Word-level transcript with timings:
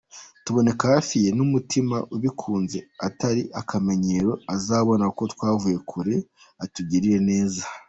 Tuboneke 0.43 0.83
hafi 0.93 1.15
ye 1.23 1.29
n’umutima 1.37 1.97
ubikunze 2.15 2.79
atari 3.07 3.43
akamenyero, 3.61 4.31
azabona 4.55 5.05
ko 5.17 5.23
twavuye 5.33 5.77
kure 5.89 6.15
atugirire 6.63 7.19
neza. 7.29 7.61